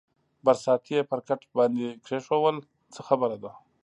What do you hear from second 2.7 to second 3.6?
څه خبره ده؟